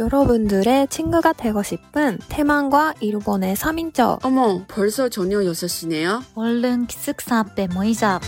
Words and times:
여러분들의 0.00 0.88
친구가 0.88 1.32
되고 1.34 1.62
싶은 1.62 2.18
태만과 2.28 2.94
일본의 3.00 3.54
3인조. 3.54 4.24
어머, 4.24 4.64
벌써 4.66 5.08
저녁 5.08 5.42
6시네요? 5.42 6.22
얼른 6.34 6.86
기숙사 6.86 7.38
앞에 7.38 7.68
모이자. 7.68 8.20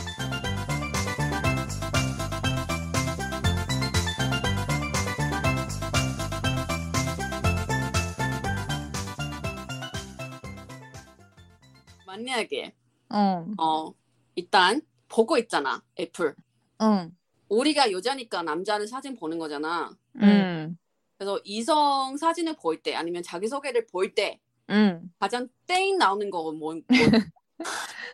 만약에 12.07 12.73
응, 13.13 13.55
어 13.59 13.93
일단 14.35 14.81
보고 15.09 15.37
있잖아 15.39 15.83
애플 15.99 16.35
응, 16.83 17.11
우리가 17.49 17.93
여자니까 17.93 18.43
남자는 18.43 18.87
사진 18.87 19.17
보는 19.17 19.39
거잖아 19.39 19.91
응, 20.23 20.77
그래서 21.19 21.41
이성 21.45 22.17
사진을 22.17 22.57
볼 22.57 22.83
때 22.83 22.95
아니면 22.95 23.23
자기소개를 23.23 23.87
볼때 23.87 24.39
응. 24.71 25.11
가장 25.19 25.49
땡 25.67 25.97
나오는 25.99 26.29
거 26.31 26.43
뭐, 26.53 26.75
뭐 26.75 26.75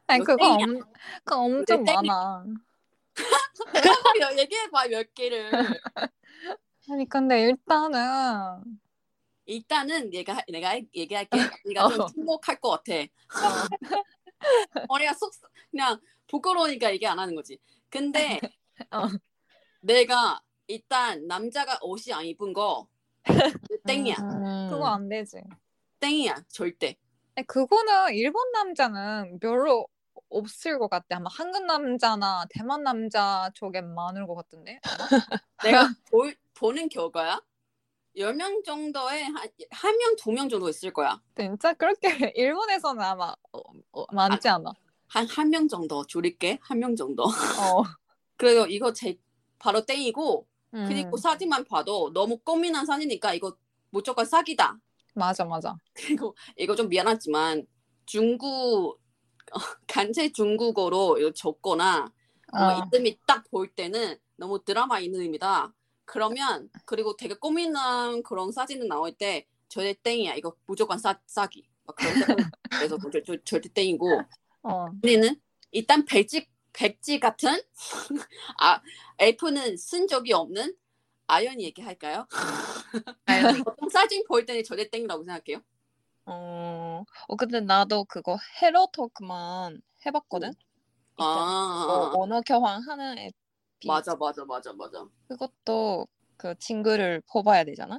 아니, 0.07 0.23
이거 0.23 0.37
그거, 0.37 0.45
땡이야. 0.59 0.65
엄, 0.65 0.81
그거 1.25 1.39
엄청 1.41 1.85
땡이야. 1.85 2.01
많아. 2.03 2.45
얘기해봐 4.39 4.89
몇 4.89 5.15
개를 5.15 5.51
아니, 6.91 7.09
근데 7.09 7.43
일단은, 7.43 8.62
일단은 9.47 10.11
내가 10.11 10.43
내가 10.48 10.77
얘기할게 10.95 11.39
네가 11.67 11.89
좀 11.91 12.01
어. 12.01 12.07
침묵할 12.07 12.61
것 12.61 12.71
같아 12.71 12.93
머리가 14.89 15.12
쏙 15.15 15.33
그냥 15.71 16.01
부끄러우니까 16.29 16.93
얘기 16.93 17.07
안 17.07 17.19
하는 17.19 17.34
거지 17.34 17.59
근데 17.91 18.41
어. 18.91 19.09
내가 19.81 20.41
일단 20.67 21.27
남자가 21.27 21.79
옷이 21.83 22.12
안 22.12 22.25
입은 22.25 22.53
거 22.53 22.87
땡이야 23.87 24.17
음, 24.19 24.69
그거 24.71 24.87
안 24.87 25.09
되지. 25.09 25.43
땡이야 26.01 26.37
절대 26.49 26.97
아니, 27.34 27.47
그거는 27.47 28.15
일본 28.15 28.51
남자는 28.53 29.39
별로 29.41 29.87
없을 30.28 30.78
것 30.78 30.89
같아. 30.89 31.17
아마 31.17 31.28
한국 31.31 31.65
남자나 31.67 32.47
대만 32.50 32.83
남자 32.83 33.50
쪽에 33.55 33.81
많을 33.81 34.27
것 34.27 34.34
같은데. 34.34 34.81
내가 35.62 35.89
볼, 36.11 36.34
보는 36.55 36.89
결과야 36.89 37.41
10명 38.17 38.62
정도에 38.65 39.23
한 39.70 39.97
명, 39.98 40.17
두 40.17 40.33
명 40.33 40.48
정도 40.48 40.69
있을 40.69 40.93
거야. 40.93 41.20
진짜 41.37 41.73
그렇게 41.75 42.09
일본에서는 42.37 43.00
아마 43.03 43.34
어, 43.53 43.61
어, 43.93 44.05
많지 44.12 44.48
않아. 44.48 44.73
한 45.09 45.27
한 45.28 45.48
명 45.50 45.69
정도 45.69 46.05
줄일게. 46.06 46.59
한 46.62 46.78
명 46.78 46.97
정도. 46.97 47.25
어. 47.25 47.28
그래서 48.37 48.67
이거 48.67 48.93
제 48.93 49.17
바로 49.59 49.84
땡이고 49.87 50.47
음, 50.75 50.84
그리고 50.89 51.17
사진만 51.17 51.65
봐도 51.65 52.12
너무 52.12 52.39
꼬민한 52.39 52.87
사진이니까 52.87 53.34
이거 53.34 53.56
무조건 53.91 54.25
사기다. 54.25 54.78
맞아, 55.15 55.45
맞아. 55.45 55.77
그리고 55.95 56.34
이거 56.56 56.75
좀 56.75 56.89
미안하지만 56.89 57.67
중국 58.06 58.98
어, 59.53 59.59
간체 59.87 60.31
중국어로 60.33 61.19
이거 61.19 61.31
적거나 61.33 62.11
어, 62.55 62.59
어. 62.65 62.89
이름이 62.93 63.19
딱 63.27 63.45
볼 63.50 63.69
때는 63.69 64.17
너무 64.37 64.62
드라마 64.65 64.98
이름이다. 65.00 65.73
그러면 66.05 66.70
그리고 66.87 67.17
되게 67.17 67.34
꼬민한 67.34 68.23
그런 68.23 68.50
사진이 68.53 68.87
나올 68.89 69.12
때 69.12 69.47
절대 69.69 69.95
땡이야. 70.03 70.34
이거 70.34 70.55
무조건 70.67 70.98
싸, 70.98 71.19
싸기. 71.27 71.69
막 71.87 71.97
그런 71.97 72.15
거. 72.20 72.37
그래서 72.70 72.98
절, 73.25 73.43
절대 73.45 73.69
땡이고 73.69 74.23
어. 74.62 74.87
우리는 75.03 75.37
일단 75.70 76.05
백지 76.05 76.47
백지 76.73 77.20
같은 77.20 77.61
아 78.61 78.81
F는 79.19 79.77
쓴 79.77 80.06
적이 80.06 80.33
없는 80.33 80.75
아연이 81.27 81.65
얘기할까요? 81.65 82.27
보통 83.67 83.89
사진 83.89 84.25
볼 84.25 84.45
때는 84.45 84.65
절대 84.65 84.89
땡이라고 84.91 85.25
생각해요. 85.25 85.62
어, 86.27 87.05
어 87.28 87.37
근데 87.37 87.61
나도 87.61 88.05
그거 88.05 88.37
헤로토크만 88.61 89.81
해봤거든. 90.06 90.53
아 91.17 91.25
어, 91.25 92.21
언어 92.21 92.41
교환 92.43 92.83
하는 92.83 93.19
앱. 93.19 93.33
맞아 93.87 94.15
맞아 94.15 94.44
맞아 94.44 94.72
맞아. 94.72 95.04
그것도 95.28 96.06
그 96.37 96.54
친구를 96.59 97.22
뽑아야 97.33 97.65
되잖아. 97.65 97.99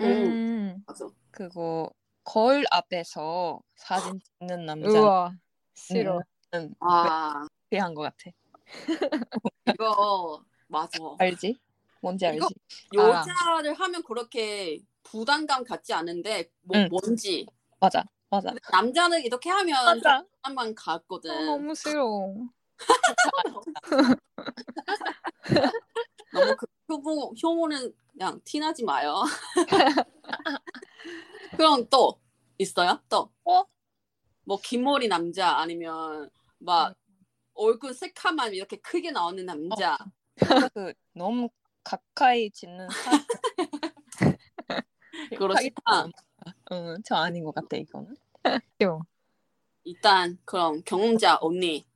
음 0.00 0.02
음. 0.02 0.84
맞아. 0.86 1.06
그거 1.30 1.90
거울 2.24 2.64
앞에서 2.70 3.60
사진 3.76 4.20
찍는 4.38 4.66
남자 4.66 5.00
우와. 5.00 5.36
싫어. 5.74 6.20
는아 6.52 7.46
한 7.78 7.94
것 7.94 8.02
같아. 8.02 8.30
이거 9.66 10.42
맞아. 10.68 10.98
알지? 11.18 11.58
뭔지 12.00 12.26
알지? 12.26 12.54
여자를 12.94 13.74
하면 13.74 14.02
그렇게 14.02 14.80
부담감 15.02 15.64
갖지 15.64 15.92
않은데 15.92 16.50
뭐 16.62 16.76
응. 16.78 16.88
뭔지 16.90 17.46
맞아, 17.80 18.04
맞아, 18.30 18.54
남자는 18.70 19.22
이렇게 19.24 19.50
하면 19.50 19.84
맞아. 19.84 20.24
한만 20.42 20.74
갔거든. 20.74 21.30
아, 21.30 21.34
너무 21.34 21.74
싫어. 21.74 22.34
너무 26.32 26.56
그 26.56 26.66
효모 26.88 27.34
효모는 27.42 27.92
그냥 28.12 28.40
티나지 28.44 28.84
마요. 28.84 29.22
그럼 31.56 31.86
또 31.88 32.20
있어요? 32.58 33.00
또? 33.08 33.30
어? 33.44 33.64
뭐 34.44 34.58
긴 34.62 34.82
머리 34.84 35.08
남자 35.08 35.56
아니면 35.58 36.30
막 36.58 36.94
얼굴 37.54 37.94
새카만 37.94 38.54
이렇게 38.54 38.76
크게 38.76 39.10
나오는 39.10 39.44
남자. 39.44 39.98
그 40.74 40.92
너무 41.14 41.48
가까이 41.84 42.50
짓는 42.50 42.88
사진. 42.90 43.26
그렇다. 45.36 46.08
응, 46.72 46.96
저 47.04 47.16
아닌 47.16 47.44
것 47.44 47.54
같아 47.54 47.76
이거는. 47.76 48.16
일단 49.84 50.38
그럼 50.44 50.82
경험자 50.84 51.38
언니. 51.40 51.86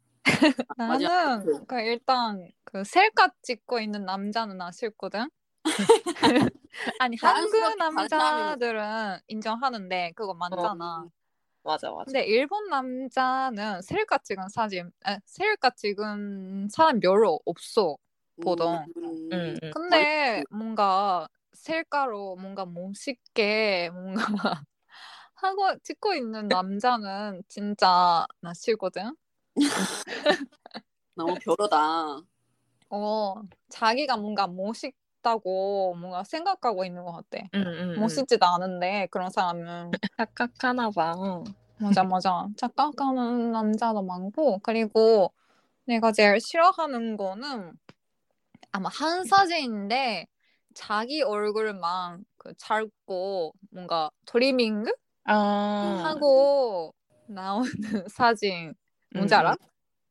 맞아. 0.77 1.09
나는 1.47 1.67
그 1.67 1.81
일단 1.81 2.51
그 2.65 2.85
셀카 2.85 3.31
찍고 3.43 3.81
있는 3.81 4.05
남자는 4.05 4.59
나 4.59 4.71
싫거든. 4.71 5.31
아니 7.01 7.17
한국 7.21 7.77
남자들은 7.77 9.19
인정하는데 9.29 10.13
그거 10.15 10.35
많잖아. 10.35 11.07
맞아, 11.67 11.91
맞아. 11.91 12.05
근데 12.05 12.25
일본 12.25 12.69
남자는 12.69 13.83
셀카 13.83 14.19
찍은 14.19 14.49
사진, 14.49 14.91
아, 15.05 15.19
셀카 15.25 15.71
찍은 15.71 16.69
사람 16.71 17.01
별로 17.01 17.41
없어 17.45 17.97
보통. 18.41 18.85
음, 18.97 19.29
응, 19.33 19.57
응. 19.63 19.71
근데 19.73 20.45
뭔가 20.51 21.29
셀카로 21.53 22.37
뭔가 22.37 22.65
멋있게 22.65 23.91
뭔가 23.93 24.15
하고 25.35 25.77
찍고 25.83 26.15
있는 26.15 26.49
남자는 26.49 27.43
진짜 27.49 28.25
나 28.41 28.55
싫거든. 28.55 29.17
너무 31.15 31.35
별로다. 31.41 32.21
어, 32.91 33.35
자기가 33.69 34.17
뭔가 34.17 34.47
멋있 34.47 34.95
다고 35.27 35.95
뭔가 35.99 36.23
생각하고 36.23 36.85
있는 36.85 37.05
것 37.05 37.13
같아. 37.13 37.45
응, 37.55 37.61
응, 37.67 37.79
응. 37.99 38.01
멋있지도 38.01 38.47
않은데 38.47 39.09
그런 39.11 39.29
사람은 39.29 39.91
착각하나 40.17 40.91
봐. 40.91 41.15
맞아 41.79 42.05
맞아 42.05 42.47
착각하는 42.57 43.51
남자도 43.53 44.03
많고 44.03 44.61
그리고 44.61 45.33
내가 45.85 46.13
제일 46.13 46.41
싫어하는 46.41 47.17
거는 47.17 47.73
아마 48.71 48.89
한 48.89 49.25
사진인데 49.25 50.27
자기 50.75 51.23
얼굴만 51.23 52.25
그 52.37 52.55
짧고 52.57 53.53
뭔가 53.73 54.11
트리밍 54.27 54.85
아, 55.25 56.05
하고 56.05 56.95
나오는 57.27 57.69
사진 58.11 58.75
뭔지 59.11 59.35
음, 59.35 59.39
알아? 59.39 59.57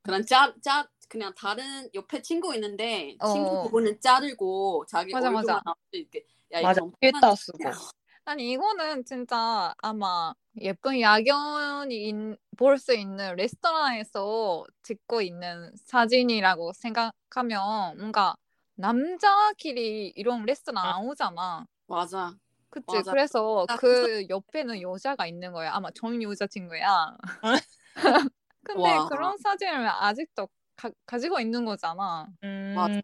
그냥 0.04 0.26
짜, 0.26 0.54
짜, 0.62 0.88
그냥 1.08 1.34
다른 1.36 1.90
옆에 1.94 2.22
친구 2.22 2.54
있는데 2.56 3.16
어. 3.20 3.32
친구 3.32 3.64
부분은 3.64 4.00
자르고 4.02 4.86
자기 4.88 5.14
맞아, 5.14 5.28
얼굴만 5.28 5.46
맞아. 5.46 5.62
나올 5.64 5.76
때 5.92 5.98
이렇게 6.00 6.26
야 6.54 6.60
이거 6.60 6.68
맞아. 6.68 6.80
너무 6.80 6.92
필터 7.00 7.36
쓰고. 7.36 7.58
아니 8.28 8.52
이거는 8.52 9.06
진짜 9.06 9.74
아마 9.78 10.34
예쁜 10.60 11.00
야경이 11.00 12.36
볼 12.58 12.80
수 12.80 12.94
있는 12.96 13.36
레스토랑에서 13.36 14.66
찍고 14.82 15.22
있는 15.22 15.72
사진이라고 15.86 16.74
생각하면 16.74 17.98
뭔가 18.00 18.36
남자끼리 18.76 20.12
이런 20.16 20.44
레스토랑 20.46 20.84
안 20.84 21.06
오잖아. 21.06 21.66
맞아. 21.88 22.34
그치? 22.70 22.86
맞아. 22.88 23.12
그래서 23.12 23.66
나그 23.68 24.26
옆에는 24.28 24.82
여자가 24.82 25.28
있는 25.28 25.54
거야. 25.54 25.72
아마 25.74 25.90
전 25.92 26.22
여자친구야. 26.22 27.16
근데 28.64 28.82
와. 28.82 29.08
그런 29.08 29.38
사진을 29.38 29.88
아직도 29.88 30.48
가, 30.76 30.92
가지고 31.06 31.40
있는 31.40 31.66
거잖아. 31.66 32.28
음, 32.44 32.74
맞아. 32.76 33.02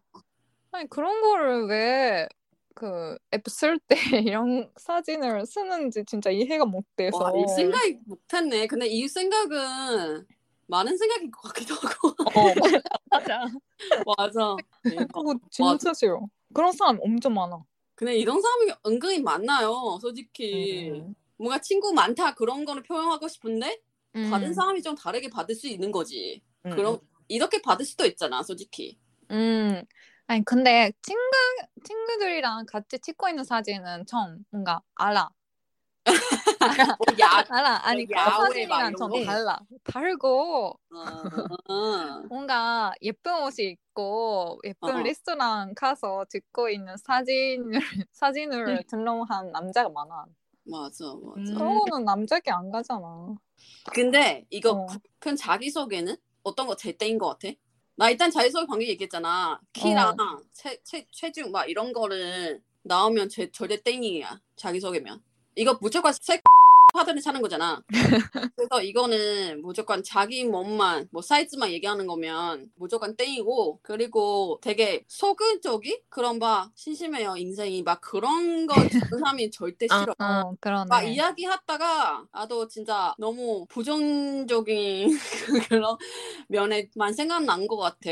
아니 0.72 0.88
그런 0.88 1.20
거를 1.20 1.66
왜 1.66 2.28
그 2.74 3.16
앱 3.32 3.44
쓸 3.48 3.78
때 3.78 3.94
이런 4.34 4.70
사진을 4.76 5.46
쓰는지 5.46 6.04
진짜 6.04 6.30
이해가 6.30 6.64
못 6.64 6.84
돼서. 6.96 7.18
와, 7.18 7.32
이 7.36 7.46
생각이 7.46 7.98
못했네. 8.06 8.66
근데 8.66 8.86
이 8.86 9.06
생각은 9.08 10.26
많은 10.66 10.96
생각인 10.96 11.30
것 11.30 11.42
같기도 11.42 11.74
하고. 11.74 12.08
어, 12.08 12.54
맞아. 13.10 13.44
맞아. 14.16 14.56
그거 15.12 15.34
진짜 15.50 15.92
싫어. 15.92 16.20
그런 16.54 16.72
사람 16.72 16.98
엄청 17.02 17.34
많아. 17.34 17.62
근데 17.94 18.16
이런 18.16 18.40
사람이 18.40 18.72
은근히 18.86 19.20
많나요, 19.20 19.98
솔직히. 20.00 20.90
음. 20.90 21.14
뭔가 21.36 21.60
친구 21.60 21.92
많다 21.92 22.34
그런 22.34 22.64
거는 22.64 22.84
표현하고 22.84 23.26
싶은데 23.28 23.80
받은 24.12 24.48
음. 24.48 24.52
사람이 24.52 24.82
좀 24.82 24.94
다르게 24.94 25.28
받을 25.28 25.54
수 25.54 25.66
있는 25.66 25.90
거지. 25.90 26.40
음, 26.64 26.70
그럼 26.70 26.98
이렇게 27.28 27.60
받을 27.62 27.84
수도 27.84 28.04
있잖아, 28.06 28.42
솔직히. 28.42 28.98
음. 29.30 29.82
아니 30.26 30.44
근데 30.44 30.92
친구 31.02 31.20
친구들이랑 31.84 32.66
같이 32.66 32.98
찍고 32.98 33.28
있는 33.28 33.44
사진은 33.44 34.06
좀 34.06 34.44
뭔가 34.50 34.80
알아. 34.94 35.30
뭐 36.04 37.18
야, 37.20 37.44
알아. 37.48 37.86
아니 37.86 38.06
그막 38.06 38.46
사진이랑 38.46 38.96
좀 38.96 39.10
거? 39.10 39.24
달라. 39.24 39.58
다르고 39.84 40.78
어, 40.94 42.22
뭔가 42.28 42.92
예쁜 43.02 43.42
옷이 43.42 43.66
입고 43.66 44.60
예쁜 44.64 44.96
어. 44.96 45.02
레스토랑 45.02 45.74
가서 45.74 46.24
찍고 46.28 46.70
있는 46.70 46.96
사진을 46.96 47.72
사진을 48.12 48.84
등록한 48.88 49.52
남자가 49.52 49.88
많아. 49.88 50.26
맞아, 50.64 51.04
맞아. 51.06 51.40
음. 51.40 51.54
그런 51.56 51.78
거는 51.80 52.04
남자게 52.04 52.50
안 52.52 52.70
가잖아. 52.70 53.34
근데 53.92 54.46
이거 54.50 54.72
어. 54.72 54.86
그럼 55.18 55.36
자기소개는 55.36 56.16
어떤 56.42 56.66
거 56.66 56.76
제일 56.76 56.96
땡인 56.98 57.18
것 57.18 57.28
같아? 57.28 57.54
나 57.96 58.10
일단 58.10 58.30
자기소개 58.30 58.66
방금 58.66 58.86
얘기했잖아. 58.86 59.60
키랑 59.72 60.16
어. 60.18 60.42
체, 60.52 60.78
체, 60.82 61.06
체중 61.12 61.50
막 61.52 61.68
이런 61.68 61.92
거를 61.92 62.60
나오면 62.82 63.28
제, 63.28 63.50
절대 63.50 63.80
땡이야. 63.82 64.40
자기소개면. 64.56 65.22
이거 65.56 65.78
무조건 65.80 66.12
색 66.12 66.42
파드를 66.92 67.20
차는 67.20 67.40
거잖아. 67.42 67.82
그래서 68.56 68.82
이거는 68.82 69.62
무조건 69.62 70.02
자기 70.02 70.44
몸만 70.44 71.08
뭐 71.10 71.22
사이즈만 71.22 71.70
얘기하는 71.72 72.06
거면 72.06 72.70
무조건 72.76 73.16
땡이고 73.16 73.80
그리고 73.82 74.58
되게 74.62 75.04
소극적이 75.08 76.02
그런 76.08 76.38
막 76.38 76.70
심심해요 76.74 77.36
인생이 77.36 77.82
막 77.82 78.00
그런 78.00 78.66
거 78.66 78.74
듣는 78.88 79.18
사람이 79.18 79.50
절대 79.50 79.86
아, 79.90 79.98
싫어. 79.98 80.14
어 80.18 80.54
그러네. 80.60 80.86
막 80.88 81.02
이야기하다가 81.02 82.26
나도 82.32 82.68
진짜 82.68 83.14
너무 83.18 83.66
부정적인 83.68 85.08
그런 85.68 85.96
면에만 86.48 87.12
생각난 87.14 87.66
것 87.66 87.76
같아. 87.76 88.10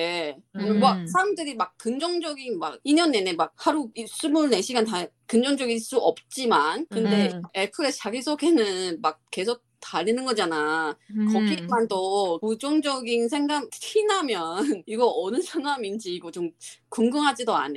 음. 0.56 0.80
막 0.80 1.06
사람들이 1.08 1.54
막 1.54 1.76
긍정적인 1.78 2.58
막 2.58 2.78
2년 2.84 3.10
내내 3.10 3.34
막 3.34 3.52
하루 3.56 3.90
24시간 3.94 4.86
다 4.86 5.06
긍정적일 5.30 5.78
수 5.78 5.96
없지만 5.98 6.86
근데 6.90 7.28
음. 7.32 7.42
애플의 7.56 7.92
자기소개는 7.92 9.00
막 9.00 9.20
계속 9.30 9.62
다니는 9.80 10.24
거잖아. 10.24 10.96
음. 11.10 11.32
거기만 11.32 11.88
더 11.88 12.38
부정적인 12.38 13.28
생각 13.28 13.68
티나면 13.70 14.56
이거 14.86 15.12
어느 15.16 15.40
사람인지 15.40 16.14
이거 16.14 16.30
좀 16.30 16.50
궁금하지도 16.88 17.54
않아. 17.54 17.74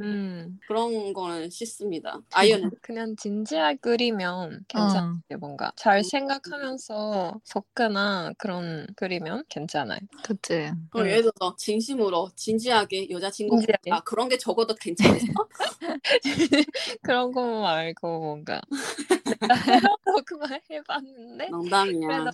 음. 0.00 0.58
그런 0.66 1.12
거는 1.12 1.50
싫습니다. 1.50 2.20
아이언은 2.32 2.70
그냥 2.80 3.14
진지하게 3.16 3.78
그리면 3.80 4.64
괜찮아요. 4.68 5.20
뭔가 5.38 5.72
잘 5.76 6.02
생각하면서 6.04 7.40
섞거나 7.44 8.32
그런 8.38 8.86
그리면 8.96 9.44
괜찮아요. 9.48 9.98
그치. 10.22 10.70
그럼 10.90 11.06
음. 11.06 11.10
예를 11.10 11.22
들어서 11.22 11.54
진심으로 11.56 12.30
진지하게 12.36 13.10
여자친구 13.10 13.56
진지하게. 13.58 13.90
아 13.90 14.00
그런 14.00 14.28
게 14.28 14.38
적어도 14.38 14.74
괜찮겠어? 14.74 15.26
그런 17.02 17.32
거 17.32 17.60
말고 17.60 18.20
뭔가 18.20 18.60
그만 20.26 20.60
해봤는데 20.70 21.48
농담이야. 21.50 22.30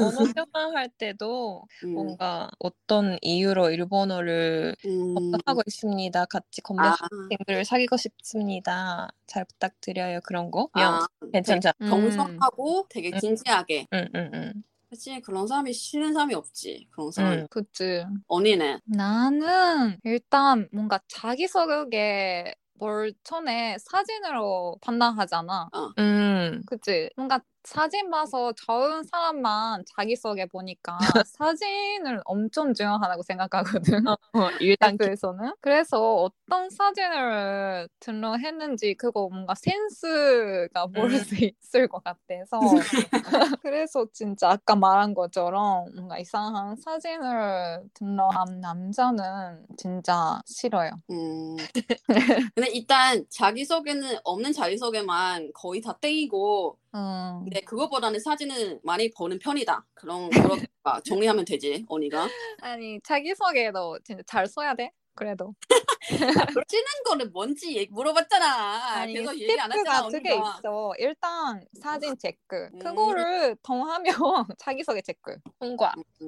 언어 0.00 0.32
교환할 0.32 0.88
때도 0.96 1.64
음. 1.84 1.94
뭔가 1.94 2.50
어떤 2.58 3.18
이유로 3.20 3.70
일본어를 3.70 4.76
음. 4.86 5.32
하고 5.44 5.62
있습니다. 5.66 6.24
같이 6.26 6.60
아, 6.60 6.68
건배 6.68 6.82
학생들을 6.84 7.64
사귀고 7.64 7.96
싶습니다. 7.96 9.08
잘 9.26 9.44
부탁드려요. 9.44 10.20
그런 10.24 10.50
거. 10.50 10.68
면 10.74 10.94
아, 10.94 11.06
괜찮잖아. 11.32 11.74
음. 11.82 11.88
정성하고 11.88 12.86
되게 12.88 13.10
음. 13.12 13.18
진지하게. 13.18 13.86
응, 13.92 14.08
응, 14.14 14.30
응. 14.34 14.52
그치 14.88 15.20
그런 15.22 15.46
사람이 15.46 15.72
싫은 15.72 16.12
사람이 16.12 16.34
없지. 16.34 16.86
그런 16.90 17.10
사람. 17.10 17.32
응. 17.32 17.46
그치. 17.50 18.04
언니는 18.28 18.78
나는 18.84 19.98
일단 20.04 20.68
뭔가 20.70 21.00
자기 21.08 21.48
소개 21.48 22.54
뭘 22.74 23.12
전에 23.24 23.76
사진으로 23.78 24.76
판단하잖아. 24.80 25.68
음. 25.98 26.62
그치? 26.66 27.10
뭔가 27.16 27.40
사진 27.64 28.10
봐서 28.10 28.52
좋은 28.52 29.04
사람만 29.04 29.84
자기소개 29.96 30.46
보니까 30.46 30.98
사진을 31.26 32.20
엄청 32.24 32.74
중요하다고 32.74 33.22
생각하거든. 33.22 34.06
어, 34.08 34.16
일단 34.60 34.96
에서는 35.00 35.52
그래서 35.60 36.14
어떤 36.14 36.70
사진을 36.70 37.88
등록했는지 38.00 38.94
그거 38.94 39.28
뭔가 39.28 39.54
센스가 39.54 40.86
모를 40.88 41.14
음. 41.14 41.18
수 41.18 41.34
있을 41.36 41.88
것 41.88 42.02
같아서 42.04 42.60
그래서 43.62 44.06
진짜 44.12 44.50
아까 44.50 44.76
말한 44.76 45.14
것처럼 45.14 45.86
뭔가 45.94 46.18
이상한 46.18 46.76
사진을 46.76 47.82
등록한 47.94 48.60
남자는 48.60 49.66
진짜 49.76 50.40
싫어요. 50.46 50.90
음. 51.10 51.56
근데 52.54 52.70
일단 52.72 53.24
자기 53.30 53.64
소개는 53.64 54.18
없는 54.24 54.52
자기 54.52 54.76
소개만 54.76 55.50
거의 55.54 55.80
다 55.80 55.96
땡이고 56.00 56.78
음. 56.94 57.40
근데 57.44 57.60
그거보다는 57.62 58.20
사진은 58.20 58.80
많이 58.82 59.10
보는 59.10 59.38
편이다. 59.38 59.86
그런 59.94 60.28
그렇게 60.30 60.66
정리하면 61.04 61.44
되지 61.44 61.84
언니가. 61.88 62.28
아니 62.60 63.00
자기 63.02 63.34
소개도 63.34 63.98
진짜 64.04 64.22
잘 64.26 64.46
써야 64.46 64.74
돼. 64.74 64.92
그래도 65.14 65.54
쓰는 66.08 66.84
거는 67.04 67.32
뭔지 67.32 67.76
얘기 67.76 67.92
물어봤잖아. 67.92 68.94
아니 68.94 69.12
계속 69.12 69.38
얘기 69.38 69.60
안 69.60 69.70
언니가. 69.70 70.30
있어. 70.58 70.92
일단 70.98 71.62
사진 71.80 72.16
체크. 72.16 72.70
음. 72.72 72.78
그거를 72.78 73.54
통하면 73.62 74.14
자기소개 74.58 75.02
체크. 75.02 75.36
통과. 75.60 75.92
음, 76.22 76.26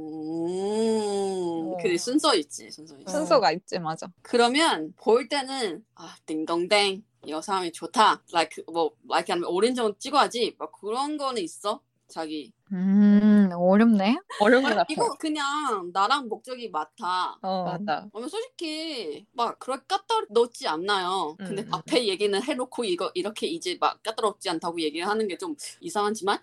어. 1.73 1.77
그 1.83 1.97
순서 1.97 2.35
있지, 2.35 2.71
순서 2.71 2.95
있지. 2.99 3.11
순서가 3.11 3.53
있지 3.53 3.79
맞아. 3.79 4.07
그러면 4.23 4.93
볼 4.97 5.29
때는 5.29 5.83
아 5.95 6.15
띵동댕 6.27 7.03
이 7.27 7.41
사람이 7.43 7.73
좋다. 7.73 8.23
like 8.33 8.65
뭐 8.73 8.93
like 9.09 9.33
하면 9.33 9.45
오렌지 9.49 9.81
찍어야지. 9.99 10.57
막 10.59 10.73
그런 10.73 11.17
거는 11.17 11.43
있어. 11.43 11.81
자기. 12.09 12.53
음 12.73 13.51
어렵네. 13.53 14.19
어려운 14.41 14.63
것 14.63 14.71
같아. 14.71 14.87
이거 14.91 15.15
그냥 15.19 15.91
나랑 15.93 16.29
목적이 16.29 16.69
맞다. 16.71 17.39
어. 17.43 17.65
맞아. 17.65 18.07
그러면 18.13 18.29
솔직히 18.29 19.27
막 19.33 19.59
그렇게 19.59 19.85
까다롭지 19.89 20.69
않나요. 20.69 21.35
근데 21.39 21.63
음, 21.63 21.69
음. 21.69 21.75
앞에 21.75 22.07
얘기는 22.07 22.41
해놓고 22.43 22.85
이거 22.85 23.11
이렇게 23.15 23.47
이제 23.47 23.77
막 23.81 24.03
까다롭지 24.03 24.49
않다고 24.51 24.81
얘기를 24.81 25.07
하는 25.09 25.27
게 25.29 25.37
좀 25.39 25.57
이상하지만 25.81 26.39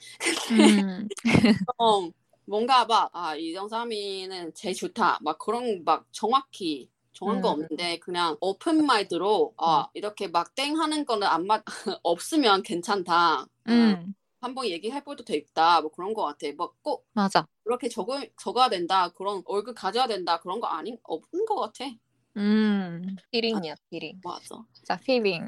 음. 0.51 1.07
어, 1.77 2.09
뭔가 2.45 2.85
막아 2.85 3.35
이정 3.35 3.67
사람이는 3.69 4.53
제일 4.53 4.75
좋다. 4.75 5.19
막 5.21 5.37
그런 5.37 5.83
막 5.85 6.05
정확히 6.11 6.89
정한 7.13 7.41
거 7.41 7.49
음. 7.49 7.53
없는데 7.63 7.99
그냥 7.99 8.37
오픈 8.41 8.85
마이드로 8.85 9.53
아 9.57 9.87
이렇게 9.93 10.27
막 10.27 10.55
땡 10.55 10.77
하는 10.79 11.05
거는 11.05 11.27
안 11.27 11.45
맞 11.45 11.63
없으면 12.03 12.63
괜찮다. 12.63 13.41
어, 13.41 13.47
음. 13.69 14.13
한번 14.39 14.65
얘기해봐도 14.65 15.23
되겠다. 15.23 15.81
뭐 15.81 15.91
그런 15.91 16.13
거 16.13 16.23
같아. 16.23 16.47
뭐꼭 16.57 17.05
맞아. 17.13 17.47
그렇게 17.63 17.89
적어 17.89 18.19
적어야 18.37 18.69
된다. 18.69 19.09
그런 19.09 19.43
얼굴 19.45 19.73
가져야 19.75 20.07
된다. 20.07 20.39
그런 20.39 20.59
거 20.59 20.67
아닌 20.67 20.97
없는 21.03 21.45
거 21.45 21.55
같아. 21.55 21.85
음. 22.37 23.03
피링이야, 23.31 23.75
피링. 23.89 24.21
맞아. 24.23 24.63
자 24.87 24.97
피빙. 24.97 25.43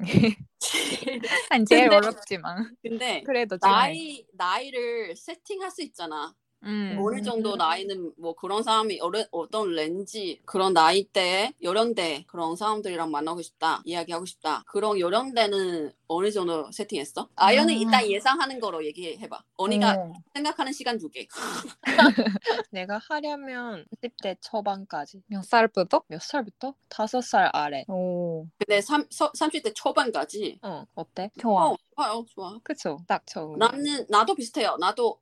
한 1.49 1.65
제일 1.65 1.89
근데- 1.89 1.95
어렵지만 1.95 2.75
근데 2.83 3.23
그래도. 3.23 3.57
나이 3.57 4.25
나이를 4.33 5.15
세팅할 5.15 5.71
수 5.71 5.81
있잖아. 5.81 6.33
음. 6.63 6.97
어느 6.99 7.21
정도 7.21 7.55
나이는 7.55 8.13
뭐 8.17 8.33
그런 8.33 8.63
사람이 8.63 8.99
어느, 9.01 9.25
어떤 9.31 9.71
렌지 9.73 10.39
그런 10.45 10.73
나이대 10.73 11.53
연령대 11.61 12.23
그런 12.27 12.55
사람들이랑 12.55 13.11
만나고 13.11 13.41
싶다 13.41 13.81
이야기하고 13.85 14.25
싶다 14.25 14.63
그런 14.67 14.99
연령대는 14.99 15.91
어느 16.07 16.31
정도 16.31 16.71
세팅했어? 16.71 17.27
아연은 17.35 17.73
아. 17.73 17.77
일단 17.77 18.07
예상하는 18.09 18.59
거로 18.59 18.85
얘기해봐 18.85 19.43
언니가 19.57 19.93
어. 19.97 20.13
생각하는 20.33 20.71
시간 20.71 20.97
두개 20.97 21.27
내가 22.71 22.99
하려면 23.09 23.85
10대 24.01 24.37
초반까지. 24.41 25.23
몇 25.27 25.43
살부터? 25.43 26.03
몇 26.07 26.21
살부터? 26.21 26.73
다섯 26.89 27.21
살 27.21 27.49
아래. 27.53 27.83
오. 27.87 28.45
근데 28.57 28.81
3, 28.81 29.07
30대 29.09 29.73
초반까지 29.75 30.59
어, 30.61 30.85
어때? 30.95 31.29
좋아. 31.39 31.69
어 31.69 31.75
좋아요 31.95 32.25
좋아 32.27 32.59
그쵸? 32.63 32.99
딱 33.07 33.25
좋은. 33.27 33.57
나는 33.59 34.05
나도 34.09 34.35
비슷해요 34.35 34.77
나도 34.79 35.19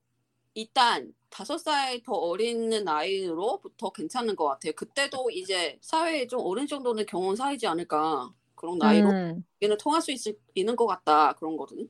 일단 0.54 1.14
다섯 1.30 1.58
살 1.58 2.02
더 2.04 2.14
어린 2.14 2.70
나이로부터 2.70 3.90
괜찮은 3.92 4.36
것 4.36 4.46
같아요 4.48 4.74
그때도 4.74 5.30
이제 5.32 5.78
사회에 5.82 6.28
좀 6.28 6.42
어느 6.44 6.66
정도는 6.68 7.06
경험 7.06 7.36
사이지 7.36 7.68
않을까 7.68 8.34
그런 8.56 8.78
나이로 8.78 9.10
음. 9.10 9.44
얘는 9.64 9.78
통할 9.80 10.02
수 10.04 10.12
있을, 10.12 10.38
있는 10.54 10.76
것 10.76 10.86
같다 10.86 11.34
그런 11.34 11.58
거거든. 11.58 11.88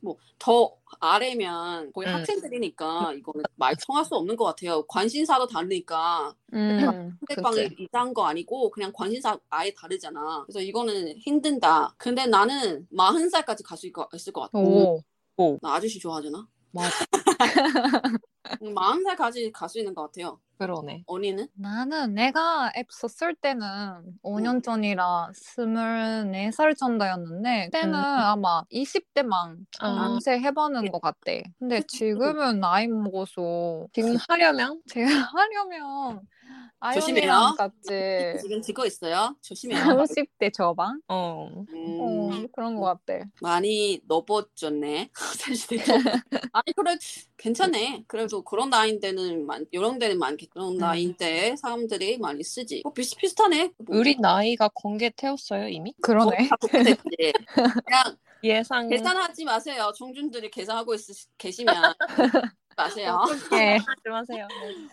뭐더 0.00 0.76
아래면 0.98 1.92
거의 1.92 2.08
음. 2.08 2.14
학생들이니까 2.14 3.12
이거는 3.18 3.44
말 3.56 3.74
통할 3.86 4.02
수 4.04 4.14
없는 4.14 4.34
것 4.36 4.44
같아요. 4.46 4.82
관심사도 4.86 5.46
다르니까 5.46 6.34
음. 6.54 7.18
상대방이. 7.28 7.68
이상한 7.78 8.14
거 8.14 8.24
아니고 8.24 8.70
그냥 8.70 8.92
관심사 8.94 9.38
아예 9.50 9.74
다르잖아. 9.74 10.44
그래서 10.46 10.60
이거는 10.60 11.18
힘든다. 11.18 11.94
근데 11.98 12.24
나는 12.26 12.86
마흔 12.90 13.28
살까지 13.28 13.62
갈 13.62 13.76
수 13.76 13.86
있을 13.86 14.32
것 14.32 14.42
같아. 14.50 14.58
오. 14.58 15.58
나 15.60 15.74
아저씨 15.74 15.98
좋아하잖아. 15.98 16.48
맞아. 16.76 17.06
마흔 18.74 19.02
살까지 19.04 19.52
갈 19.52 19.68
수 19.68 19.78
있는 19.78 19.94
것 19.94 20.02
같아요. 20.02 20.38
그러네. 20.58 21.02
언니는? 21.06 21.48
나는 21.54 22.14
내가 22.14 22.72
앱 22.76 22.86
썼을 22.90 23.34
때는 23.34 23.66
5년 24.22 24.62
전이라 24.62 25.30
24살 25.34 26.74
정도였는데 26.78 27.66
그때는 27.66 27.92
음. 27.92 27.94
아마 27.94 28.62
20대만 28.72 29.66
아. 29.80 30.08
검색해보는 30.08 30.90
것 30.90 31.00
같대. 31.02 31.42
근데 31.58 31.82
지금은 31.86 32.60
나이 32.60 32.86
먹어서 32.88 33.86
지금 33.92 34.16
하려면 34.28 34.80
제가 34.88 35.06
하려면 35.34 36.20
조심해요. 36.94 37.54
같이 37.58 37.76
지금 38.48 38.60
듣고 38.62 38.86
있어요. 38.86 39.36
조심해요. 39.42 39.78
30대 39.84 40.52
저반? 40.54 41.00
어 41.08 41.48
음, 41.68 41.98
어, 42.00 42.46
그런 42.54 42.76
것 42.76 42.82
같대. 42.84 43.24
많이 43.42 44.00
넘어졌네. 44.06 45.10
사실 45.38 45.80
아니 46.52 46.72
그래 46.74 46.96
괜찮네. 47.36 48.04
그래도 48.06 48.42
그런 48.42 48.70
나이인데는 48.70 49.46
많, 49.46 49.66
이런 49.70 49.98
데는 49.98 50.18
많겠. 50.18 50.50
그런 50.50 50.74
음. 50.74 50.78
나이인데 50.78 51.56
사람들이 51.56 52.18
많이 52.18 52.42
쓰지. 52.42 52.80
뭐 52.82 52.92
비슷비슷하네. 52.92 53.72
뭐, 53.78 53.98
우리 53.98 54.16
나이가 54.16 54.70
공개 54.74 55.10
태웠어요 55.10 55.68
이미? 55.68 55.94
그러네. 56.00 56.48
다 56.48 56.56
그렇겠지. 56.56 57.32
그냥 57.86 58.16
예상 58.42 58.88
계산하지 58.88 59.44
마세요. 59.44 59.92
청중들이 59.96 60.50
계산하고 60.50 60.94
있, 60.94 61.00
계시면 61.38 61.74
마세요. 62.76 63.22
네. 63.50 63.78
하지 63.78 64.08
마세요. 64.10 64.46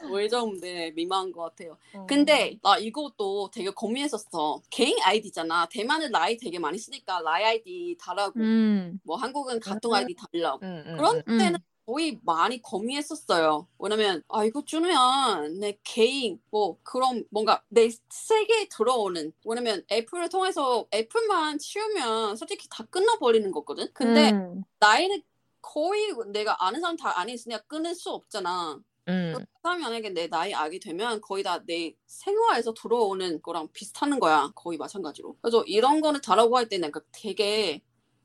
왜 0.10 0.28
정도인데 0.28 0.92
민망한 0.92 1.32
것 1.32 1.42
같아요. 1.42 1.78
어. 1.94 2.06
근데 2.06 2.58
나 2.64 2.78
이것도 2.78 3.52
되게 3.54 3.70
고민했었어. 3.70 4.62
개인 4.70 4.98
아이디잖아. 5.04 5.68
대만은 5.70 6.12
라이 6.12 6.38
되게 6.38 6.60
많이 6.60 6.78
쓰니까 6.78 7.22
라이 7.22 7.44
아이디 7.44 7.98
달라고. 8.00 8.40
음. 8.40 9.00
뭐 9.04 9.18
한국은 9.18 9.60
같은 9.60 9.90
음. 9.90 9.94
아이디 9.94 10.16
달라고. 10.16 10.60
응, 10.64 10.84
응, 10.88 10.98
그런 10.98 11.24
음. 11.28 11.38
때는 11.38 11.60
거의 11.86 12.20
많이 12.24 12.62
고민했었어요. 12.62 13.68
왜냐면 13.78 14.24
아 14.30 14.46
이거 14.46 14.64
주면 14.64 15.60
내 15.60 15.78
개인 15.84 16.40
뭐 16.50 16.78
그런 16.84 17.26
뭔가 17.30 17.62
내 17.70 17.90
세계에 18.10 18.70
들어오는 18.70 19.34
왜냐면 19.46 19.84
애플을 19.92 20.30
통해서 20.30 20.88
애플만 20.94 21.60
치우면 21.60 22.38
솔직히 22.38 22.68
다 22.70 22.86
끝나버리는 22.86 23.52
거거든. 23.52 23.88
근데 23.94 24.32
음. 24.32 24.64
나이는 24.80 25.22
거의 25.62 26.14
내가 26.32 26.66
아는 26.66 26.80
사람 26.82 26.96
다 26.98 27.20
안에 27.20 27.34
있으니까 27.34 27.62
끊을 27.68 27.96
수 27.96 28.12
없잖아. 28.12 28.80
응. 29.10 29.34
그 29.38 29.46
사람이 29.64 29.84
만약에 29.84 30.10
내 30.12 30.28
나이 30.30 30.54
알게 30.54 30.80
되면 30.80 31.20
거의 31.22 31.44
다 31.44 31.60
내 31.66 31.94
생활에서 32.08 32.74
들어오는 32.74 33.42
거랑 33.42 33.70
비슷하는 33.74 34.20
거야. 34.20 34.52
거의 34.56 34.78
마찬가지로. 34.78 35.36
그래서 35.42 35.64
이런 35.66 36.00
거는 36.02 36.22
잘하고 36.22 36.58
할 36.58 36.70
때 36.70 36.78
내가 36.78 37.02
되게 37.12 37.82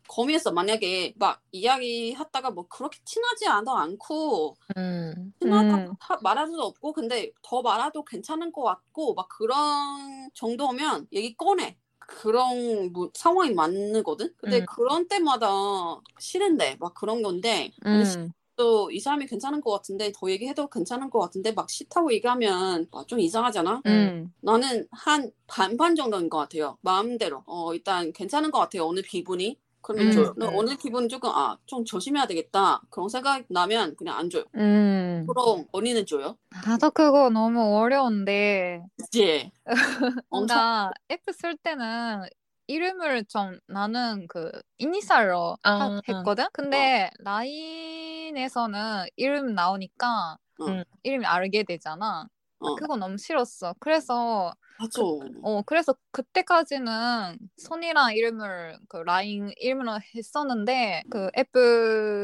고민했어. 0.09 0.53
만약에 0.53 1.15
막 1.17 1.41
이야기하다가 1.53 2.51
뭐 2.51 2.67
그렇게 2.69 2.99
친하지 3.05 3.47
않아 3.47 3.81
않고 3.83 4.57
응. 4.77 5.33
친하다 5.41 5.77
음. 5.77 5.93
하- 6.01 6.19
말할 6.23 6.49
수도 6.49 6.63
없고 6.65 6.93
근데 6.93 7.31
더 7.43 7.63
말아도 7.63 8.05
괜찮은 8.05 8.51
것 8.53 8.63
같고 8.63 9.15
막 9.15 9.29
그런 9.29 10.31
정도면 10.35 11.07
얘기 11.13 11.37
꺼내. 11.37 11.77
그런 12.01 12.91
뭐 12.95 13.11
상황이 13.13 13.53
맞거든. 13.53 14.33
근데 14.39 14.61
음. 14.61 14.67
그런 14.67 15.07
때마다 15.09 15.47
싫은데 16.19 16.79
막 16.81 16.95
그런 16.95 17.23
건데 17.23 17.71
음. 17.85 18.33
또이 18.57 18.99
사람이 18.99 19.27
괜찮은 19.27 19.61
것 19.61 19.71
같은데 19.73 20.11
더 20.15 20.31
얘기해도 20.31 20.69
괜찮은 20.69 21.11
것 21.11 21.21
같은데 21.21 21.53
막 21.53 21.71
싫다고 21.71 22.13
얘기하면 22.15 22.89
아, 22.93 23.05
좀 23.07 23.21
이상하잖아. 23.21 23.83
음. 23.87 24.33
나는 24.41 24.89
한 24.91 25.31
반반 25.47 25.95
정도인 25.95 26.29
것 26.29 26.39
같아요. 26.39 26.77
마음대로. 26.81 27.45
어 27.47 27.73
일단 27.75 28.13
괜찮은 28.13 28.51
것 28.51 28.59
같아요. 28.59 28.87
오늘 28.87 29.03
기분이. 29.03 29.59
그러면 29.89 30.09
음. 30.09 30.13
줘요. 30.13 30.35
음. 30.39 30.55
오늘 30.55 30.77
기분 30.77 31.09
조금 31.09 31.31
아 31.31 31.57
좀 31.67 31.83
조심해야 31.85 32.27
되겠다. 32.27 32.81
그런 32.91 33.09
생각 33.09 33.43
나면 33.49 33.97
그냥 33.97 34.19
안 34.19 34.29
줘요. 34.29 34.45
음. 34.55 35.27
그럼 35.27 35.65
언니는 35.73 36.05
줘요? 36.07 36.37
나도 36.67 36.91
그거 36.91 37.31
너무 37.31 37.77
어려운데 37.79 38.83
그치? 39.11 39.51
엄청 40.29 40.59
뭔가 40.59 40.91
앱쓸 41.11 41.57
때는 41.63 42.23
이름을 42.67 43.25
좀 43.25 43.59
나는 43.67 44.27
그 44.29 44.51
이니셜로 44.77 45.57
아. 45.63 45.71
하- 45.71 46.01
했거든. 46.07 46.45
근데 46.53 47.11
라인에서는 47.21 49.07
이름 49.17 49.55
나오니까 49.55 50.37
어. 50.61 50.65
음. 50.67 50.85
이름 51.03 51.25
알게 51.25 51.65
되잖아. 51.65 52.27
어. 52.61 52.75
그거 52.75 52.97
너무 52.97 53.17
싫었어. 53.17 53.75
그래서 53.81 54.53
맞아. 54.79 55.01
어 55.43 55.63
그래서 55.63 55.95
그때까지는 56.13 57.39
손이랑 57.57 58.15
이름을 58.15 58.79
그 58.89 58.99
라인 58.99 59.51
이름으로 59.57 59.99
했었는데 60.15 61.03
그 61.11 61.31
앱 61.37 61.49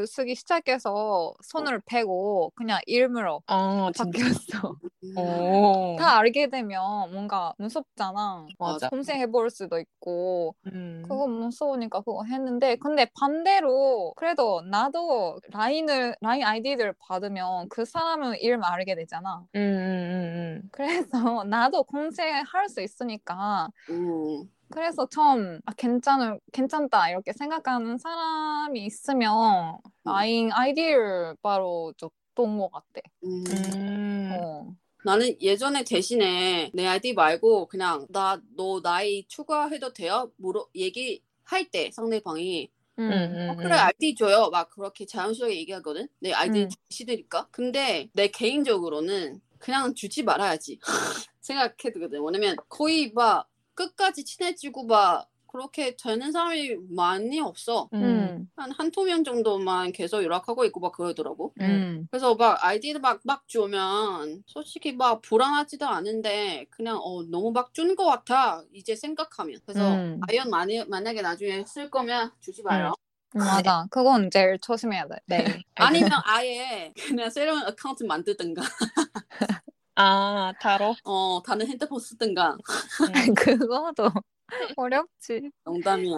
쓰기 0.07 0.35
시작해서 0.35 1.33
손을 1.43 1.81
빼고 1.85 2.51
그냥 2.55 2.79
이름으로 2.85 3.41
아. 3.47 3.91
바뀌었어. 3.97 4.77
오. 5.17 5.95
다 5.97 6.17
알게 6.17 6.47
되면 6.49 7.11
뭔가 7.11 7.53
무섭잖아. 7.57 8.47
맞아. 8.59 8.89
검색해볼 8.89 9.49
수도 9.49 9.79
있고 9.79 10.55
음. 10.67 11.03
그거 11.15 11.27
무서우니까 11.27 12.01
그거 12.01 12.23
했는데 12.25 12.75
근데 12.75 13.07
반대로 13.19 14.13
그래도 14.15 14.61
나도 14.61 15.39
라인을 15.51 16.15
라인 16.21 16.43
아이디를 16.43 16.93
받으면 16.99 17.69
그 17.69 17.85
사람은 17.85 18.39
이름 18.39 18.63
알게 18.63 18.95
되잖아. 18.95 19.45
음, 19.55 19.59
음, 19.59 20.61
음, 20.61 20.69
그래서 20.71 21.09
나도 21.45 21.83
검색할 21.83 22.69
수 22.69 22.81
있으니까 22.81 23.69
음. 23.89 24.49
그래서 24.71 25.07
좀 25.07 25.59
아, 25.65 25.71
괜찮을 25.73 26.39
괜찮다 26.51 27.09
이렇게 27.09 27.31
생각하는 27.33 27.97
사람이 27.97 28.83
있으면 28.85 29.77
라인 30.03 30.51
아이디를 30.51 31.35
바로 31.41 31.93
줬던 31.97 32.57
것 32.57 32.71
같아. 32.71 33.01
음. 33.23 33.43
음. 33.47 33.71
음. 33.75 34.31
어. 34.33 34.75
나는 35.05 35.41
예전에 35.41 35.83
대신에 35.85 36.71
내 36.75 36.87
아이디 36.87 37.13
말고 37.13 37.67
그냥 37.69 38.07
나 38.11 38.41
너 38.57 38.81
나이 38.81 39.25
추가해도 39.29 39.93
돼요? 39.93 40.31
물어 40.37 40.67
얘기할 40.75 41.69
때 41.71 41.91
상대방이 41.93 42.71
음. 42.99 43.11
음, 43.11 43.49
어, 43.49 43.53
음, 43.53 43.57
그래 43.57 43.75
아이디 43.75 44.15
줘요 44.15 44.49
막 44.51 44.69
그렇게 44.71 45.07
자연스럽게 45.07 45.57
얘기하거든 45.57 46.09
내 46.19 46.33
아이디 46.33 46.63
음. 46.63 46.69
주시드니까 46.89 47.49
근데 47.51 48.09
내 48.13 48.29
개인적으로는 48.29 49.41
그냥 49.59 49.95
주지 49.95 50.23
말아야지 50.23 50.79
생각해두거든 51.41 52.21
왜냐면 52.23 52.57
거의 52.69 53.11
막 53.13 53.49
끝까지 53.75 54.25
친해지고 54.25 54.85
막 54.87 55.29
그렇게 55.55 55.95
되는 55.95 56.33
사람이 56.33 56.75
많이 56.89 57.39
없어 57.39 57.87
음. 57.93 58.03
음. 58.03 58.49
한 58.57 58.71
한두 58.71 59.05
명 59.05 59.23
정도만 59.23 59.93
계속 59.93 60.21
연락하고 60.21 60.65
있고 60.65 60.81
막 60.81 60.91
그러더라고 60.91 61.53
음. 61.61 62.09
그래서 62.11 62.35
막 62.35 62.61
아이디를 62.61 62.99
막, 62.99 63.21
막 63.23 63.47
주면 63.47 64.43
솔직히 64.47 64.91
막 64.91 65.21
불안하지도 65.21 65.87
않은데 65.87 66.65
그냥 66.69 66.97
어, 67.01 67.23
너무 67.23 67.53
막 67.53 67.73
주는 67.73 67.95
것 67.95 68.03
같아 68.05 68.63
이제 68.73 68.97
생각하면 68.97 69.61
그래서 69.65 69.95
음. 69.95 70.19
아이언 70.27 70.49
만약, 70.49 70.89
만약에 70.89 71.21
나중에 71.21 71.63
쓸 71.65 71.89
거면 71.89 72.33
주지 72.41 72.61
마요 72.61 72.93
음, 73.37 73.39
맞아. 73.39 73.85
그건 73.89 74.29
제일 74.31 74.57
조심해야 74.59 75.07
돼. 75.07 75.15
네. 75.25 75.45
아니면 75.75 76.11
아예 76.25 76.93
그냥 77.07 77.29
새로운 77.29 77.65
account 77.65 78.03
만들든가 78.03 78.61
아, 79.95 80.53
따로? 80.61 80.95
어 81.05 81.41
다른 81.45 81.65
핸드폰 81.67 81.99
쓰든가 81.99 82.51
음. 82.51 83.33
그거도 83.35 84.09
어렵지. 84.77 85.49
농담이야 85.65 86.15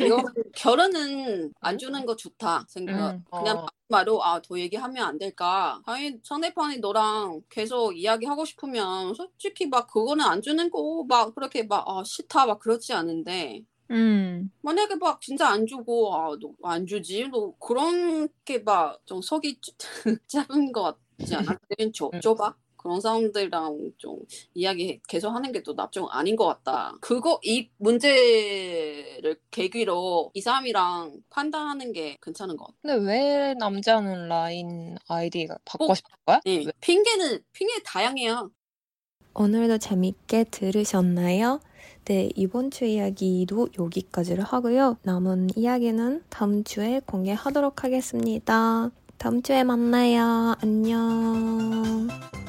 이거 0.00 0.22
결혼은 0.54 1.52
안 1.60 1.76
주는 1.78 2.06
거 2.06 2.16
좋다 2.16 2.64
생각 2.68 3.10
음. 3.12 3.24
그냥 3.30 3.58
어. 3.58 3.66
말로 3.88 4.22
아 4.24 4.40
더 4.40 4.58
얘기하면 4.58 5.04
안 5.04 5.18
될까 5.18 5.80
당연히 5.84 6.18
상대방이 6.24 6.78
너랑 6.78 7.42
계속 7.48 7.92
이야기하고 7.96 8.44
싶으면 8.44 9.14
솔직히 9.14 9.66
막 9.66 9.86
그거는 9.88 10.24
안 10.24 10.42
주는 10.42 10.70
거 10.70 11.04
막 11.08 11.34
그렇게 11.34 11.62
막 11.64 11.84
아, 11.88 12.02
싫다 12.04 12.46
막 12.46 12.58
그렇지 12.58 12.92
않은데 12.94 13.62
음. 13.90 14.50
만약에 14.62 14.96
막 14.96 15.20
진짜 15.20 15.48
안 15.48 15.66
주고 15.66 16.14
아너안 16.16 16.86
주지 16.86 17.28
너 17.28 17.52
그런 17.60 18.28
게 18.44 18.58
막 18.64 18.98
좀 19.06 19.20
속이 19.22 19.60
짧은 20.26 20.48
것 20.72 20.98
같지 21.18 21.34
않아? 21.36 21.52
음. 22.12 22.20
줘봐 22.20 22.54
그런 22.86 23.00
사람들이랑 23.00 23.94
좀 23.98 24.20
이야기 24.54 25.00
계속 25.08 25.30
하는 25.30 25.50
게또 25.50 25.74
나중 25.74 26.06
아닌 26.08 26.36
것 26.36 26.46
같다. 26.46 26.94
그거 27.00 27.40
이 27.42 27.68
문제를 27.78 29.40
계기로 29.50 30.30
이 30.34 30.40
사람이랑 30.40 31.16
판단하는 31.28 31.92
게 31.92 32.16
괜찮은 32.22 32.56
것 32.56 32.66
같아. 32.66 32.76
근데 32.82 33.10
왜 33.10 33.54
남자는 33.54 34.28
라인 34.28 34.96
아이디가 35.08 35.58
받고 35.64 35.90
어? 35.90 35.94
싶은 35.94 36.10
거야? 36.26 36.40
네, 36.44 36.62
왜? 36.64 36.72
핑계는 36.80 37.40
핑계 37.52 37.82
다양해요. 37.84 38.52
오늘도 39.34 39.78
재밌게 39.78 40.44
들으셨나요? 40.44 41.58
네, 42.04 42.30
이번 42.36 42.70
주 42.70 42.84
이야기도 42.84 43.68
여기까지를 43.76 44.44
하고요. 44.44 44.96
남은 45.02 45.48
이야기는 45.56 46.22
다음 46.28 46.62
주에 46.62 47.00
공개하도록 47.04 47.82
하겠습니다. 47.82 48.92
다음 49.18 49.42
주에 49.42 49.64
만나요. 49.64 50.54
안녕. 50.62 52.45